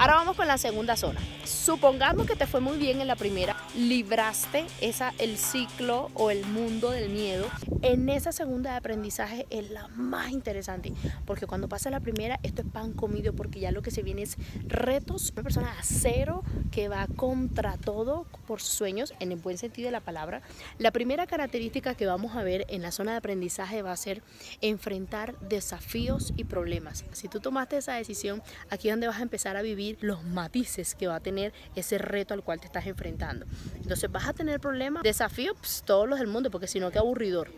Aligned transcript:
Ahora 0.00 0.14
vamos 0.14 0.34
con 0.34 0.48
la 0.48 0.56
segunda 0.56 0.96
zona. 0.96 1.20
Supongamos 1.44 2.26
que 2.26 2.34
te 2.34 2.46
fue 2.46 2.60
muy 2.60 2.78
bien 2.78 3.02
en 3.02 3.06
la 3.06 3.16
primera, 3.16 3.54
libraste 3.76 4.64
esa, 4.80 5.12
el 5.18 5.36
ciclo 5.36 6.10
o 6.14 6.30
el 6.30 6.46
mundo 6.46 6.90
del 6.90 7.10
miedo. 7.10 7.46
En 7.82 8.08
esa 8.08 8.32
segunda 8.32 8.70
de 8.70 8.76
aprendizaje 8.78 9.46
es 9.50 9.70
la 9.70 9.88
más 9.88 10.30
interesante, 10.30 10.94
porque 11.26 11.46
cuando 11.46 11.68
pasa 11.68 11.90
la 11.90 12.00
primera, 12.00 12.40
esto 12.42 12.62
es 12.62 12.68
pan 12.68 12.94
comido, 12.94 13.34
porque 13.34 13.60
ya 13.60 13.72
lo 13.72 13.82
que 13.82 13.90
se 13.90 14.02
viene 14.02 14.22
es 14.22 14.38
retos. 14.66 15.32
Una 15.32 15.42
persona 15.42 15.72
a 15.78 15.82
cero 15.82 16.44
que 16.70 16.88
va 16.88 17.06
contra 17.16 17.76
todo 17.76 18.24
por 18.46 18.62
sus 18.62 18.72
sueños, 18.72 19.12
en 19.20 19.32
el 19.32 19.38
buen 19.38 19.58
sentido 19.58 19.88
de 19.88 19.92
la 19.92 20.00
palabra. 20.00 20.40
La 20.78 20.92
primera 20.92 21.26
característica 21.26 21.94
que 21.94 22.06
vamos 22.06 22.36
a 22.36 22.42
ver 22.42 22.64
en 22.70 22.80
la 22.80 22.90
zona 22.90 23.10
de 23.10 23.18
aprendizaje 23.18 23.82
va 23.82 23.92
a 23.92 23.96
ser 23.98 24.22
enfrentar 24.62 25.38
desafíos 25.40 26.32
y 26.38 26.44
problemas. 26.44 27.04
Si 27.12 27.28
tú 27.28 27.40
tomaste 27.40 27.76
esa 27.76 27.94
decisión, 27.94 28.42
aquí 28.70 28.88
es 28.88 28.94
donde 28.94 29.06
vas 29.06 29.18
a 29.18 29.22
empezar 29.22 29.58
a 29.58 29.62
vivir 29.62 29.89
los 30.00 30.24
matices 30.24 30.94
que 30.94 31.06
va 31.06 31.16
a 31.16 31.20
tener 31.20 31.52
ese 31.74 31.98
reto 31.98 32.34
al 32.34 32.42
cual 32.42 32.60
te 32.60 32.66
estás 32.66 32.86
enfrentando. 32.86 33.46
Entonces 33.76 34.10
vas 34.10 34.28
a 34.28 34.32
tener 34.32 34.60
problemas, 34.60 35.02
desafíos, 35.02 35.56
pues, 35.58 35.82
todos 35.84 36.08
los 36.08 36.18
del 36.18 36.28
mundo, 36.28 36.50
porque 36.50 36.66
si 36.66 36.80
no, 36.80 36.90
qué 36.90 36.98
aburridor. 36.98 37.50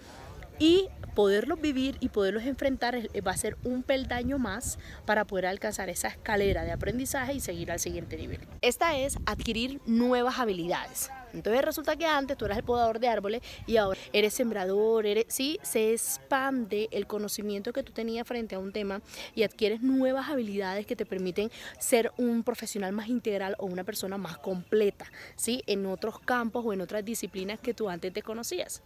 Y 0.59 0.89
poderlos 1.15 1.61
vivir 1.61 1.97
y 2.01 2.09
poderlos 2.09 2.45
enfrentar 2.45 2.97
va 3.27 3.33
a 3.33 3.37
ser 3.37 3.57
un 3.65 3.83
peldaño 3.83 4.39
más 4.39 4.79
para 5.05 5.25
poder 5.25 5.47
alcanzar 5.47 5.89
esa 5.89 6.09
escalera 6.09 6.65
de 6.65 6.73
aprendizaje 6.73 7.35
y 7.35 7.41
seguir 7.41 7.71
al 7.71 7.81
siguiente 7.81 8.17
nivel. 8.17 8.41
Esta 8.61 8.97
es 8.97 9.19
adquirir 9.27 9.81
nuevas 9.87 10.39
habilidades. 10.39 11.11
Entonces 11.33 11.65
resulta 11.65 11.97
que 11.97 12.07
antes 12.07 12.37
tú 12.37 12.45
eras 12.45 12.59
el 12.59 12.65
podador 12.65 12.99
de 12.99 13.09
árboles 13.09 13.43
y 13.67 13.77
ahora 13.77 13.99
eres 14.13 14.35
sembrador, 14.35 15.07
eres, 15.07 15.27
se 15.29 15.93
expande 15.93 16.89
el 16.93 17.07
conocimiento 17.07 17.73
que 17.73 17.83
tú 17.83 17.93
tenías 17.93 18.27
frente 18.27 18.55
a 18.55 18.59
un 18.59 18.73
tema 18.73 19.01
y 19.35 19.43
adquieres 19.43 19.83
nuevas 19.83 20.29
habilidades 20.29 20.87
que 20.87 20.97
te 20.97 21.07
permiten 21.07 21.51
ser 21.79 22.13
un 22.17 22.43
profesional 22.43 22.93
más 22.93 23.09
integral 23.09 23.57
o 23.59 23.67
una 23.67 23.85
persona 23.85 24.19
más 24.19 24.39
completa, 24.39 25.07
¿sí? 25.37 25.63
En 25.67 25.87
otros 25.87 26.19
campos 26.21 26.65
o 26.65 26.73
en 26.73 26.81
otras 26.81 27.05
disciplinas 27.05 27.61
que 27.61 27.75
tú 27.75 27.89
antes 27.89 28.12
te 28.12 28.23
conocías. 28.23 28.83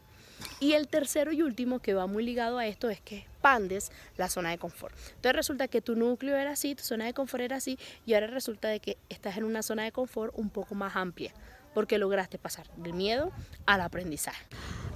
Y 0.61 0.73
el 0.73 0.89
tercero 0.89 1.33
y 1.33 1.42
último 1.42 1.81
que 1.81 1.95
va 1.95 2.07
muy 2.07 2.23
ligado 2.23 2.59
a 2.59 2.67
esto 2.67 2.91
es 2.91 3.01
que 3.01 3.19
expandes 3.19 3.91
la 4.17 4.29
zona 4.29 4.51
de 4.51 4.59
confort. 4.59 4.95
Entonces 5.09 5.35
resulta 5.35 5.69
que 5.69 5.81
tu 5.81 5.97
núcleo 5.97 6.37
era 6.37 6.53
así, 6.53 6.75
tu 6.75 6.83
zona 6.83 7.07
de 7.07 7.15
confort 7.15 7.42
era 7.42 7.57
así 7.57 7.79
y 8.05 8.15
ahora 8.15 8.27
resulta 8.27 8.69
de 8.69 8.81
que 8.81 8.98
estás 9.09 9.37
en 9.37 9.45
una 9.45 9.63
zona 9.63 9.85
de 9.85 9.92
confort 9.92 10.33
un 10.37 10.51
poco 10.51 10.75
más 10.75 10.97
amplia 10.97 11.33
porque 11.77 11.99
lograste 11.99 12.39
pasar 12.39 12.67
del 12.79 12.95
miedo 12.95 13.31
al 13.67 13.83
aprendizaje. 13.83 14.43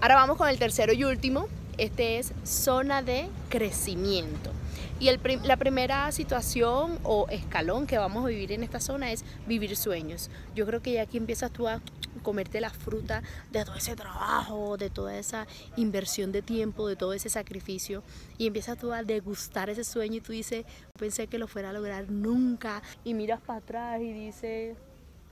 Ahora 0.00 0.14
vamos 0.14 0.38
con 0.38 0.48
el 0.48 0.58
tercero 0.58 0.94
y 0.94 1.04
último. 1.04 1.46
Este 1.76 2.18
es 2.18 2.32
zona 2.42 3.02
de 3.02 3.28
crecimiento. 3.50 4.50
Y 4.98 5.10
la 5.44 5.58
primera 5.58 6.10
situación 6.10 6.98
o 7.02 7.28
escalón 7.28 7.86
que 7.86 7.98
vamos 7.98 8.24
a 8.24 8.28
vivir 8.28 8.52
en 8.52 8.62
esta 8.62 8.80
zona 8.80 9.12
es 9.12 9.26
vivir 9.46 9.76
sueños. 9.76 10.30
Yo 10.54 10.64
creo 10.64 10.80
que 10.80 10.92
ya 10.92 11.02
aquí 11.02 11.18
empiezas 11.18 11.50
tú 11.50 11.68
a 11.68 11.82
comerte 12.22 12.62
la 12.62 12.70
fruta 12.70 13.22
de 13.52 13.62
todo 13.62 13.74
ese 13.74 13.94
trabajo, 13.94 14.78
de 14.78 14.88
toda 14.88 15.18
esa 15.18 15.46
inversión 15.76 16.32
de 16.32 16.40
tiempo, 16.40 16.88
de 16.88 16.96
todo 16.96 17.12
ese 17.12 17.28
sacrificio 17.28 18.02
y 18.38 18.46
empiezas 18.46 18.78
tú 18.78 18.90
a 18.94 19.02
degustar 19.02 19.68
ese 19.68 19.84
sueño 19.84 20.16
y 20.16 20.20
tú 20.22 20.32
dices, 20.32 20.64
pensé 20.98 21.26
que 21.26 21.36
lo 21.36 21.46
fuera 21.46 21.70
a 21.70 21.72
lograr 21.74 22.08
nunca 22.08 22.82
y 23.04 23.12
miras 23.12 23.42
para 23.42 23.58
atrás 23.58 24.00
y 24.00 24.14
dices, 24.14 24.78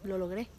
lo 0.05 0.19
logré. 0.19 0.51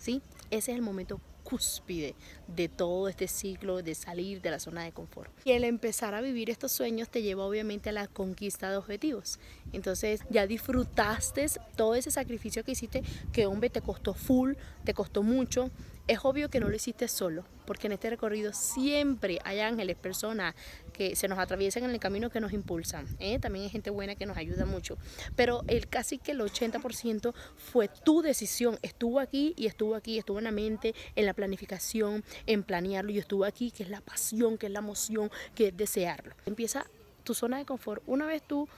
¿Sí? 0.00 0.22
Ese 0.50 0.72
es 0.72 0.76
el 0.76 0.82
momento 0.82 1.20
cúspide 1.44 2.14
de 2.46 2.68
todo 2.68 3.08
este 3.08 3.26
ciclo 3.26 3.82
de 3.82 3.94
salir 3.94 4.40
de 4.40 4.50
la 4.50 4.60
zona 4.60 4.84
de 4.84 4.92
confort. 4.92 5.30
Y 5.44 5.52
el 5.52 5.64
empezar 5.64 6.14
a 6.14 6.20
vivir 6.20 6.50
estos 6.50 6.72
sueños 6.72 7.08
te 7.08 7.22
lleva 7.22 7.44
obviamente 7.44 7.90
a 7.90 7.92
la 7.92 8.06
conquista 8.06 8.70
de 8.70 8.76
objetivos. 8.76 9.38
Entonces 9.72 10.20
ya 10.30 10.46
disfrutaste 10.46 11.46
todo 11.76 11.94
ese 11.94 12.10
sacrificio 12.10 12.64
que 12.64 12.72
hiciste, 12.72 13.02
que 13.32 13.46
hombre 13.46 13.70
te 13.70 13.80
costó 13.80 14.14
full, 14.14 14.54
te 14.84 14.94
costó 14.94 15.22
mucho, 15.22 15.70
es 16.06 16.18
obvio 16.22 16.50
que 16.50 16.60
no 16.60 16.68
lo 16.68 16.74
hiciste 16.74 17.06
solo, 17.08 17.44
porque 17.66 17.86
en 17.86 17.92
este 17.92 18.10
recorrido 18.10 18.52
siempre 18.52 19.38
hay 19.44 19.60
ángeles, 19.60 19.96
personas 19.96 20.54
que 21.00 21.16
se 21.16 21.28
nos 21.28 21.38
atraviesan 21.38 21.84
en 21.84 21.92
el 21.92 21.98
camino 21.98 22.28
que 22.28 22.40
nos 22.40 22.52
impulsan. 22.52 23.06
¿eh? 23.20 23.38
También 23.38 23.62
hay 23.62 23.70
gente 23.70 23.88
buena 23.88 24.16
que 24.16 24.26
nos 24.26 24.36
ayuda 24.36 24.66
mucho. 24.66 24.98
Pero 25.34 25.62
el 25.66 25.88
casi 25.88 26.18
que 26.18 26.32
el 26.32 26.40
80% 26.40 27.32
fue 27.56 27.88
tu 27.88 28.20
decisión. 28.20 28.78
Estuvo 28.82 29.18
aquí 29.18 29.54
y 29.56 29.64
estuvo 29.64 29.94
aquí, 29.94 30.18
estuvo 30.18 30.36
en 30.36 30.44
la 30.44 30.50
mente, 30.50 30.94
en 31.16 31.24
la 31.24 31.32
planificación, 31.32 32.22
en 32.44 32.62
planearlo 32.64 33.12
y 33.12 33.18
estuvo 33.18 33.46
aquí, 33.46 33.70
que 33.70 33.82
es 33.82 33.88
la 33.88 34.02
pasión, 34.02 34.58
que 34.58 34.66
es 34.66 34.72
la 34.72 34.80
emoción, 34.80 35.30
que 35.54 35.68
es 35.68 35.76
desearlo. 35.78 36.34
Empieza 36.44 36.84
tu 37.24 37.32
zona 37.32 37.56
de 37.56 37.64
confort. 37.64 38.02
Una 38.06 38.26
vez 38.26 38.42
tú 38.42 38.68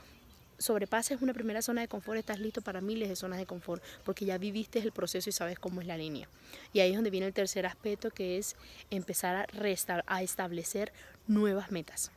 sobrepases 0.63 1.21
una 1.21 1.33
primera 1.33 1.61
zona 1.61 1.81
de 1.81 1.89
confort, 1.89 2.17
estás 2.17 2.39
listo 2.39 2.61
para 2.61 2.79
miles 2.79 3.09
de 3.09 3.17
zonas 3.17 3.37
de 3.37 3.45
confort, 3.45 3.83
porque 4.05 4.23
ya 4.23 4.37
viviste 4.37 4.79
el 4.79 4.93
proceso 4.93 5.29
y 5.29 5.33
sabes 5.33 5.59
cómo 5.59 5.81
es 5.81 5.87
la 5.87 5.97
línea. 5.97 6.29
Y 6.71 6.79
ahí 6.79 6.91
es 6.91 6.95
donde 6.95 7.09
viene 7.09 7.27
el 7.27 7.33
tercer 7.33 7.65
aspecto, 7.65 8.11
que 8.11 8.37
es 8.37 8.55
empezar 8.89 9.35
a, 9.35 10.03
a 10.07 10.23
establecer 10.23 10.93
nuevas 11.27 11.69
metas. 11.69 12.11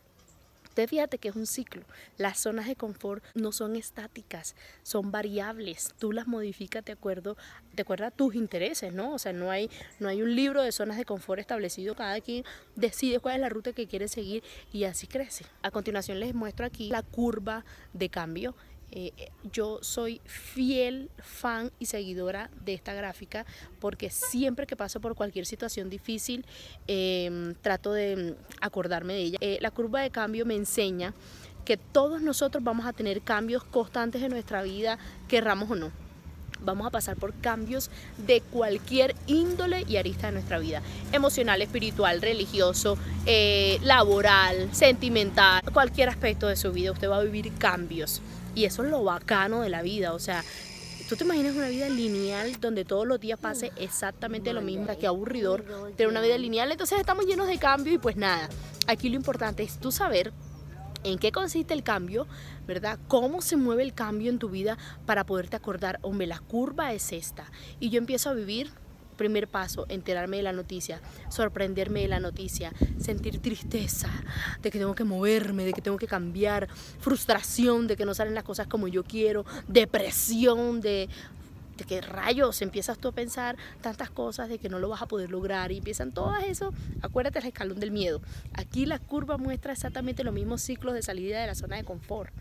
Te 0.77 0.87
fíjate 0.87 1.17
que 1.17 1.31
es 1.31 1.37
un 1.37 1.47
ciclo. 1.47 1.85
Las 2.19 2.39
zonas 2.39 2.67
de 2.67 2.77
confort 2.77 3.25
no 3.35 3.51
son 3.51 3.77
estáticas, 3.77 4.55
son 4.83 5.11
variables. 5.11 5.95
Tú 5.99 6.13
las 6.13 6.27
modificas 6.27 6.85
de 6.85 6.93
acuerdo, 6.93 7.39
de 7.73 7.81
acuerdo 7.81 8.05
a 8.05 8.11
tus 8.11 8.35
intereses, 8.35 8.93
¿no? 8.93 9.15
O 9.15 9.19
sea, 9.19 9.33
no 9.33 9.51
hay, 9.51 9.71
no 10.01 10.09
hay 10.11 10.21
un 10.21 10.37
libro 10.37 10.63
de 10.63 10.73
zonas 10.73 10.99
de 10.99 11.07
confort 11.07 11.41
establecido. 11.41 11.95
Cada 11.95 12.21
quien 12.21 12.45
decide 12.75 13.21
cuál 13.21 13.37
es 13.37 13.41
la 13.41 13.49
ruta 13.49 13.73
que 13.73 13.87
quiere 13.87 14.07
seguir 14.07 14.45
y 14.71 14.85
así 14.85 15.07
crece. 15.07 15.47
A 15.63 15.71
continuación 15.71 16.21
les 16.21 16.35
muestro 16.35 16.67
aquí 16.67 16.91
la 16.91 17.01
curva 17.01 17.65
de 17.95 18.11
cambio 18.11 18.55
eh, 18.93 19.13
yo 19.53 19.79
soy 19.83 20.21
fiel 20.25 21.11
fan 21.19 21.73
y 21.79 21.87
seguidora 21.87 22.51
de 22.65 22.75
esta 22.75 22.95
gráfica 22.95 23.45
porque 23.81 24.11
siempre 24.11 24.67
que 24.67 24.77
paso 24.77 25.01
por 25.01 25.15
cualquier 25.15 25.45
situación 25.45 25.91
difícil 25.91 26.47
em, 26.87 27.55
trato 27.55 27.93
de 27.93 28.37
acordarme 28.61 29.15
de 29.15 29.21
ella. 29.21 29.39
Eh, 29.41 29.59
la 29.61 29.71
curva 29.71 30.01
de 30.03 30.11
cambio 30.11 30.47
me 30.47 30.55
enseña 30.55 31.15
que 31.65 31.77
todos 31.77 32.23
nosotros 32.23 32.63
vamos 32.63 32.87
a 32.87 32.93
tener 32.93 33.23
cambios 33.23 33.65
constantes 33.65 34.23
en 34.23 34.31
nuestra 34.31 34.63
vida, 34.63 34.99
querramos 35.29 35.71
o 35.71 35.75
no. 35.75 35.91
Vamos 36.61 36.87
a 36.87 36.91
pasar 36.91 37.17
por 37.17 37.35
cambios 37.35 37.91
de 38.17 38.41
cualquier 38.41 39.15
índole 39.27 39.85
y 39.87 39.97
arista 39.97 40.29
de 40.29 40.35
nuestra 40.35 40.59
vida. 40.59 40.81
Emocional, 41.13 41.61
espiritual, 41.61 42.23
religioso, 42.23 42.97
eh, 43.27 43.79
laboral, 43.83 44.69
sentimental, 44.73 45.63
cualquier 45.73 46.09
aspecto 46.09 46.49
de 46.49 46.57
su 46.57 46.73
vida. 46.73 46.93
Usted 46.93 47.11
va 47.11 47.19
a 47.19 47.25
vivir 47.25 47.53
cambios. 47.59 48.23
Y 48.57 48.65
eso 48.65 48.83
es 48.83 48.91
lo 48.91 49.05
bacano 49.05 49.61
de 49.61 49.69
la 49.69 49.83
vida, 49.83 50.13
o 50.13 50.19
sea, 50.19 50.43
¿Tú 51.09 51.15
te 51.15 51.23
imaginas 51.23 51.55
una 51.55 51.69
vida 51.69 51.89
lineal 51.89 52.61
donde 52.61 52.85
todos 52.85 53.07
los 53.07 53.21
días 53.21 53.39
pase 53.39 53.71
exactamente 53.77 54.53
lo 54.53 54.61
mismo? 54.61 54.89
Qué 54.99 55.07
aburridor 55.07 55.63
tener 55.97 56.09
una 56.09 56.21
vida 56.21 56.37
lineal. 56.37 56.73
Entonces 56.73 56.99
estamos 56.99 57.27
llenos 57.27 57.47
de 57.47 57.59
cambio 57.59 57.93
y 57.93 57.99
pues 57.99 58.17
nada. 58.17 58.49
Aquí 58.89 59.09
lo 59.09 59.15
importante 59.15 59.63
es 59.63 59.79
tú 59.79 59.93
saber 59.93 60.33
en 61.05 61.21
qué 61.21 61.31
consiste 61.31 61.75
el 61.75 61.85
cambio, 61.85 62.27
¿verdad? 62.67 62.99
Cómo 63.07 63.41
se 63.41 63.57
mueve 63.57 63.85
el 63.85 63.95
cambio 63.95 64.31
en 64.31 64.41
tu 64.41 64.49
vida 64.49 64.79
para 65.07 65.25
poderte 65.25 65.55
acordar, 65.55 66.01
hombre, 66.03 66.27
la 66.27 66.41
curva 66.41 66.93
es 66.93 67.13
esta. 67.13 67.53
Y 67.79 67.91
yo 67.91 67.99
empiezo 67.99 68.31
a 68.31 68.35
vivir 68.35 68.73
primer 69.17 69.49
paso, 69.49 69.87
enterarme 69.89 70.39
de 70.39 70.43
la 70.45 70.53
noticia, 70.53 71.01
sorprenderme 71.29 72.03
de 72.03 72.09
la 72.09 72.21
noticia, 72.21 72.73
sentir 72.99 73.41
tristeza 73.41 74.11
de 74.63 74.71
que 74.71 74.79
tengo 74.79 74.95
que 74.95 75.05
moverme, 75.05 75.65
de 75.65 75.73
que 75.73 75.83
tengo 75.83 75.97
que 75.97 76.07
cambiar, 76.07 76.69
frustración 77.01 77.87
de 77.87 77.97
que 77.97 78.05
no 78.05 78.15
salen 78.15 78.35
las 78.35 78.45
cosas 78.45 78.67
como 78.67 78.89
yo 78.89 79.05
quiero, 79.05 79.45
depresión 79.69 80.81
de, 80.81 81.09
de 81.77 81.85
que 81.85 82.01
rayos 82.01 82.63
empiezas 82.63 82.99
tú 82.99 83.09
a 83.09 83.13
pensar 83.13 83.57
tantas 83.81 84.11
cosas 84.11 84.49
de 84.49 84.59
que 84.59 84.69
no 84.69 84.79
lo 84.79 84.89
vas 84.89 85.03
a 85.03 85.07
poder 85.07 85.31
lograr 85.31 85.73
y 85.73 85.79
empiezan 85.79 86.13
todas 86.13 86.45
eso, 86.45 86.73
acuérdate 87.03 87.39
el 87.39 87.47
escalón 87.47 87.81
del 87.81 87.91
miedo. 87.91 88.21
Aquí 88.55 88.87
la 88.87 88.99
curva 88.99 89.37
muestra 89.39 89.73
exactamente 89.73 90.25
los 90.25 90.35
mismos 90.35 90.63
ciclos 90.63 90.95
de 90.95 91.03
salida 91.03 91.41
de 91.41 91.47
la 91.47 91.55
zona 91.55 91.77
de 91.77 91.85
confort. 91.85 92.33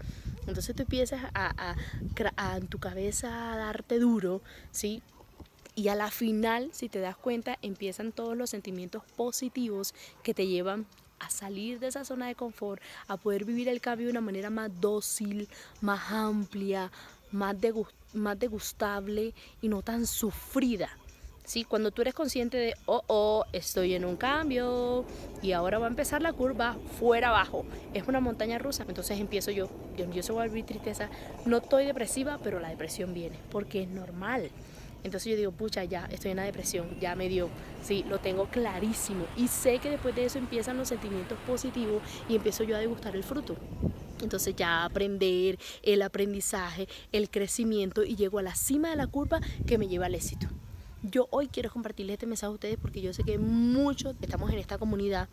Entonces 0.47 0.75
tú 0.75 0.83
empiezas 0.83 1.23
a, 1.33 1.71
a, 1.71 1.75
a 2.37 2.57
en 2.57 2.67
tu 2.67 2.77
cabeza 2.77 3.53
a 3.53 3.57
darte 3.57 3.99
duro, 3.99 4.41
¿sí? 4.71 5.01
Y 5.75 5.89
a 5.89 5.95
la 5.95 6.09
final, 6.09 6.69
si 6.71 6.87
te 6.87 6.99
das 6.99 7.17
cuenta, 7.17 7.57
empiezan 7.61 8.13
todos 8.13 8.37
los 8.37 8.49
sentimientos 8.49 9.03
positivos 9.17 9.93
que 10.23 10.33
te 10.33 10.47
llevan 10.47 10.85
a 11.19 11.29
salir 11.29 11.79
de 11.79 11.87
esa 11.87 12.05
zona 12.05 12.27
de 12.27 12.35
confort, 12.35 12.81
a 13.07 13.17
poder 13.17 13.43
vivir 13.43 13.67
el 13.67 13.81
cambio 13.81 14.07
de 14.07 14.11
una 14.11 14.21
manera 14.21 14.49
más 14.49 14.71
dócil, 14.79 15.49
más 15.81 16.11
amplia, 16.11 16.91
más, 17.31 17.55
más 18.13 18.39
degustable 18.39 19.33
y 19.61 19.67
no 19.67 19.81
tan 19.81 20.07
sufrida. 20.07 20.89
¿Sí? 21.43 21.63
Cuando 21.63 21.91
tú 21.91 22.01
eres 22.01 22.15
consciente 22.15 22.57
de, 22.57 22.73
oh, 22.87 23.03
oh, 23.05 23.45
estoy 23.53 23.93
en 23.93 24.03
un 24.03 24.15
cambio 24.15 25.05
y 25.43 25.51
ahora 25.51 25.77
va 25.77 25.85
a 25.85 25.89
empezar 25.89 26.21
la 26.23 26.33
curva 26.33 26.75
fuera 26.99 27.29
abajo. 27.29 27.65
Es 27.93 28.07
una 28.07 28.19
montaña 28.19 28.57
rusa. 28.57 28.83
Entonces 28.87 29.19
empiezo 29.19 29.51
yo, 29.51 29.69
yo 29.95 30.05
empiezo 30.05 30.39
a 30.39 30.45
vivir 30.45 30.65
tristeza. 30.65 31.07
No 31.45 31.57
estoy 31.57 31.85
depresiva, 31.85 32.39
pero 32.43 32.59
la 32.59 32.69
depresión 32.69 33.13
viene 33.13 33.37
porque 33.51 33.83
es 33.83 33.89
normal. 33.89 34.49
Entonces 35.05 35.31
yo 35.31 35.37
digo, 35.37 35.51
pucha, 35.51 35.83
ya 35.83 36.05
estoy 36.05 36.31
en 36.31 36.37
la 36.37 36.43
depresión, 36.43 36.99
ya 36.99 37.15
me 37.15 37.29
dio, 37.29 37.47
sí, 37.83 38.03
lo 38.09 38.17
tengo 38.17 38.47
clarísimo. 38.47 39.27
Y 39.37 39.49
sé 39.49 39.77
que 39.77 39.91
después 39.91 40.15
de 40.15 40.25
eso 40.25 40.39
empiezan 40.39 40.77
los 40.77 40.87
sentimientos 40.87 41.37
positivos 41.45 42.01
y 42.27 42.35
empiezo 42.35 42.63
yo 42.63 42.75
a 42.75 42.79
degustar 42.79 43.15
el 43.15 43.23
fruto. 43.23 43.55
Entonces 44.23 44.55
ya 44.55 44.83
aprender, 44.83 45.59
el 45.83 46.01
aprendizaje, 46.01 46.87
el 47.11 47.29
crecimiento 47.29 48.03
y 48.03 48.15
llego 48.15 48.39
a 48.39 48.41
la 48.41 48.55
cima 48.55 48.89
de 48.89 48.95
la 48.95 49.05
curva 49.05 49.41
que 49.67 49.77
me 49.77 49.87
lleva 49.87 50.07
al 50.07 50.15
éxito. 50.15 50.47
Yo 51.03 51.27
hoy 51.29 51.49
quiero 51.49 51.69
compartirles 51.69 52.15
este 52.15 52.25
mensaje 52.25 52.49
a 52.49 52.53
ustedes 52.55 52.77
porque 52.81 52.99
yo 52.99 53.13
sé 53.13 53.23
que 53.23 53.37
muchos 53.37 54.15
estamos 54.21 54.51
en 54.51 54.57
esta 54.57 54.79
comunidad 54.79 55.29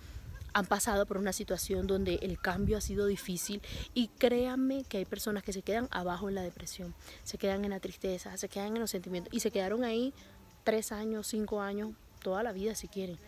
han 0.53 0.67
pasado 0.67 1.07
por 1.07 1.19
una 1.19 1.33
situación 1.33 1.87
donde 1.87 2.17
el 2.23 2.39
cambio 2.39 2.79
ha 2.79 2.81
sido 2.81 3.07
difícil 3.07 3.61
y 3.95 4.09
créanme 4.09 4.85
que 4.85 4.99
hay 4.99 5.05
personas 5.05 5.43
que 5.43 5.53
se 5.53 5.63
quedan 5.63 5.89
abajo 5.91 6.29
en 6.29 6.35
la 6.35 6.43
depresión, 6.43 6.95
se 7.25 7.39
quedan 7.39 7.65
en 7.65 7.71
la 7.71 7.81
tristeza, 7.81 8.37
se 8.37 8.49
quedan 8.49 8.75
en 8.75 8.81
los 8.81 8.91
sentimientos 8.91 9.33
y 9.33 9.41
se 9.41 9.51
quedaron 9.51 9.85
ahí 9.85 10.13
tres 10.65 10.93
años, 10.93 11.27
cinco 11.27 11.61
años, 11.61 11.91
toda 12.23 12.43
la 12.43 12.53
vida 12.53 12.75
si 12.75 12.89
quieren. 12.89 13.19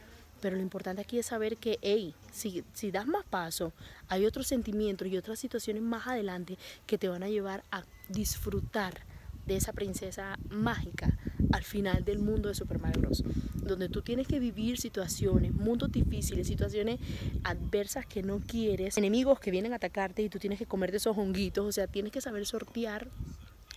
Pero 0.41 0.57
lo 0.57 0.63
importante 0.63 1.01
aquí 1.01 1.19
es 1.19 1.27
saber 1.27 1.57
que, 1.57 1.79
hey, 1.81 2.15
si, 2.31 2.65
si 2.75 2.91
das 2.91 3.07
más 3.07 3.25
paso, 3.25 3.73
hay 4.09 4.27
otros 4.27 4.47
sentimientos 4.47 5.09
y 5.09 5.17
otras 5.17 5.39
situaciones 5.39 5.83
más 5.83 6.07
adelante 6.07 6.59
que 6.87 6.99
te 6.99 7.09
van 7.09 7.23
a 7.23 7.29
llevar 7.29 7.65
a 7.71 7.85
disfrutar 8.09 9.01
de 9.47 9.57
esa 9.57 9.73
princesa 9.73 10.39
mágica 10.51 11.17
al 11.55 11.63
final 11.63 12.05
del 12.05 12.19
mundo 12.19 12.49
de 12.49 12.55
Super 12.57 12.81
Mario 12.81 13.03
Bros. 13.03 13.23
Donde 13.55 13.89
tú 13.89 14.03
tienes 14.03 14.27
que 14.27 14.41
vivir 14.41 14.77
situaciones, 14.77 15.53
mundos 15.53 15.93
difíciles, 15.93 16.49
situaciones 16.49 16.99
adversas 17.45 18.07
que 18.07 18.25
no 18.25 18.41
quieres, 18.41 18.99
enemigos 18.99 19.39
que 19.39 19.53
vienen 19.53 19.73
a 19.73 19.77
atacarte 19.77 20.23
y 20.23 20.29
tú 20.29 20.41
tienes 20.41 20.59
que 20.59 20.67
comerte 20.67 20.97
esos 20.97 21.17
honguitos, 21.17 21.65
o 21.65 21.71
sea, 21.71 21.87
tienes 21.87 22.11
que 22.11 22.21
saber 22.21 22.45
sortear 22.45 23.09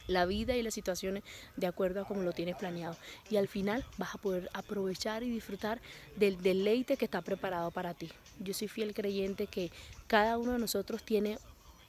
la 0.08 0.26
vida 0.26 0.56
y 0.56 0.64
las 0.64 0.74
situaciones 0.74 1.24
de 1.56 1.68
acuerdo 1.68 2.02
a 2.02 2.06
como 2.06 2.24
lo 2.24 2.32
tienes 2.32 2.56
planeado. 2.56 2.98
Y 3.30 3.36
al 3.36 3.48
final 3.48 3.86
vas 4.00 4.16
a 4.16 4.18
poder 4.18 4.50
aprovechar 4.54 5.22
y 5.22 5.30
disfrutar 5.30 5.80
del 6.16 6.42
deleite 6.42 6.98
que 6.98 7.06
está 7.06 7.22
preparado 7.22 7.70
para 7.70 7.94
ti. 7.94 8.10
Yo 8.40 8.56
soy 8.56 8.70
fiel 8.70 8.96
creyente 8.96 9.46
que 9.46 9.72
cada 10.08 10.40
uno 10.40 10.54
de 10.54 10.60
nosotros 10.60 11.04
tiene 11.04 11.38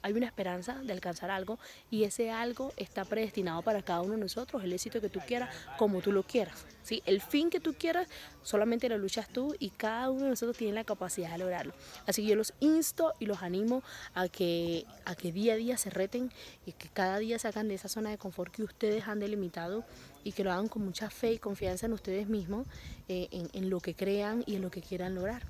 hay 0.02 0.12
una 0.12 0.26
esperanza 0.26 0.74
de 0.82 0.92
alcanzar 0.92 1.30
algo 1.30 1.58
y 1.90 2.04
ese 2.04 2.30
algo 2.30 2.72
está 2.76 3.04
predestinado 3.04 3.62
para 3.62 3.82
cada 3.82 4.02
uno 4.02 4.12
de 4.12 4.20
nosotros, 4.20 4.62
el 4.62 4.72
éxito 4.72 5.00
que 5.00 5.08
tú 5.08 5.20
quieras, 5.26 5.54
como 5.76 6.00
tú 6.00 6.12
lo 6.12 6.22
quieras. 6.22 6.66
¿sí? 6.82 7.02
El 7.06 7.20
fin 7.20 7.50
que 7.50 7.60
tú 7.60 7.74
quieras, 7.74 8.08
solamente 8.42 8.88
lo 8.88 8.98
luchas 8.98 9.28
tú 9.28 9.54
y 9.58 9.70
cada 9.70 10.10
uno 10.10 10.24
de 10.24 10.30
nosotros 10.30 10.56
tiene 10.56 10.74
la 10.74 10.84
capacidad 10.84 11.30
de 11.32 11.38
lograrlo. 11.38 11.72
Así 12.06 12.22
que 12.22 12.28
yo 12.28 12.36
los 12.36 12.54
insto 12.60 13.12
y 13.18 13.26
los 13.26 13.42
animo 13.42 13.82
a 14.14 14.28
que, 14.28 14.86
a 15.04 15.14
que 15.14 15.32
día 15.32 15.54
a 15.54 15.56
día 15.56 15.76
se 15.76 15.90
reten 15.90 16.32
y 16.64 16.72
que 16.72 16.88
cada 16.88 17.18
día 17.18 17.38
sacan 17.38 17.68
de 17.68 17.74
esa 17.74 17.88
zona 17.88 18.10
de 18.10 18.18
confort 18.18 18.52
que 18.52 18.62
ustedes 18.62 19.08
han 19.08 19.18
delimitado 19.18 19.84
y 20.24 20.32
que 20.32 20.44
lo 20.44 20.52
hagan 20.52 20.68
con 20.68 20.84
mucha 20.84 21.10
fe 21.10 21.32
y 21.32 21.38
confianza 21.38 21.86
en 21.86 21.92
ustedes 21.92 22.28
mismos, 22.28 22.66
eh, 23.08 23.28
en, 23.30 23.48
en 23.52 23.70
lo 23.70 23.80
que 23.80 23.94
crean 23.94 24.44
y 24.46 24.56
en 24.56 24.62
lo 24.62 24.70
que 24.70 24.82
quieran 24.82 25.14
lograr. 25.14 25.42